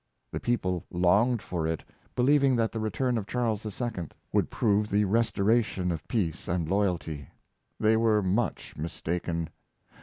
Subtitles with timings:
[0.31, 1.83] The people longed for it,
[2.15, 4.07] believing that the return of Charles II.
[4.33, 7.27] would prove the restoration of peace and loyalty.
[7.79, 9.49] They were much mistaken.